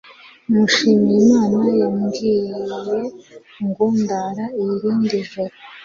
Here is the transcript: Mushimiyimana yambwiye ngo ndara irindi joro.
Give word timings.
Mushimiyimana 0.51 1.59
yambwiye 1.79 2.55
ngo 3.67 3.85
ndara 4.01 4.45
irindi 4.61 5.17
joro. 5.31 5.53